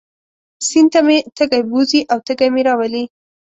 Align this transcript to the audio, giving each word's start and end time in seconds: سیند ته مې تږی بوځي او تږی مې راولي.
سیند 0.67 0.89
ته 0.93 0.99
مې 1.05 1.17
تږی 1.37 1.61
بوځي 1.69 2.01
او 2.11 2.17
تږی 2.27 2.49
مې 2.53 2.61
راولي. 2.67 3.03